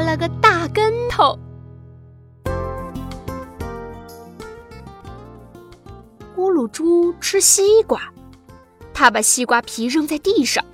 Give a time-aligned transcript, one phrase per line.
[0.00, 1.38] 了个大跟头。
[6.34, 8.00] 咕噜猪吃西瓜，
[8.92, 10.64] 他把西瓜皮扔在地上。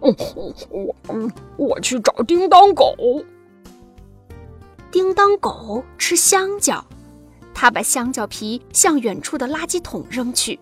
[0.00, 0.14] 我
[1.56, 2.94] 我去找叮当狗。
[4.90, 6.84] 叮当狗吃香蕉，
[7.54, 10.58] 他把香蕉皮向远处的垃圾桶扔去。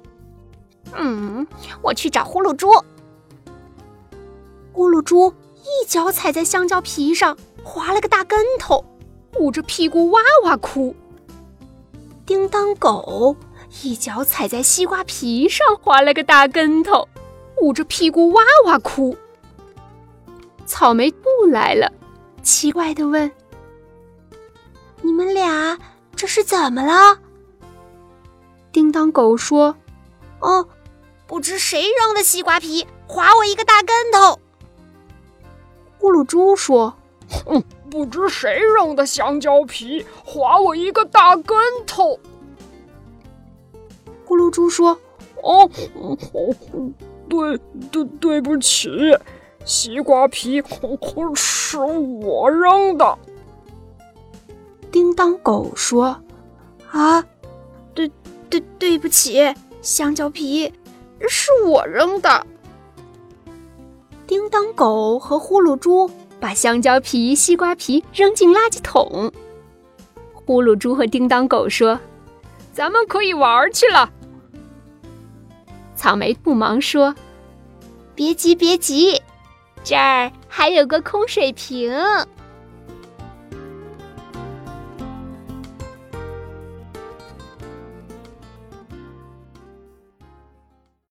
[0.94, 1.46] 嗯，
[1.82, 2.68] 我去找呼噜猪。
[4.72, 8.84] 呼噜猪一脚踩在香蕉皮上，滑了个大跟头，
[9.38, 10.94] 捂着屁股哇哇哭。
[12.26, 13.36] 叮当狗
[13.82, 17.08] 一脚踩在西瓜皮上，滑了个大跟头，
[17.60, 19.16] 捂着屁股哇哇哭。
[20.64, 21.92] 草莓兔来了，
[22.42, 23.30] 奇怪的问
[25.02, 25.78] ：“你们俩
[26.14, 27.18] 这是怎么了？”
[28.70, 29.76] 叮当狗说
[30.38, 30.68] ：“哦，
[31.26, 34.38] 不知谁扔的西瓜皮，划我一个大跟头。”
[35.98, 36.94] 咕噜猪说
[37.46, 42.18] ：“嗯，不知谁扔的香蕉皮，划我一个大跟头。”
[44.26, 44.98] 咕噜猪说
[45.42, 45.68] ：“哦，
[47.28, 47.58] 对
[47.90, 48.90] 对对不起。”
[49.64, 50.62] 西瓜皮
[51.34, 53.18] 是我扔的。
[54.90, 56.16] 叮当狗说
[56.90, 57.22] ：“啊，
[57.94, 58.10] 对
[58.48, 60.72] 对对不起，香蕉皮
[61.28, 62.46] 是我扔的。”
[64.26, 66.10] 叮当狗和呼噜猪
[66.40, 69.30] 把香蕉皮、西瓜皮扔进垃圾桶。
[70.32, 72.00] 呼噜猪和叮当狗说
[72.72, 74.10] ：“咱们可以玩去了。”
[75.94, 77.14] 草莓兔忙说
[78.16, 79.20] ：“别急，别急。”
[79.84, 81.92] 这儿还有个空水瓶。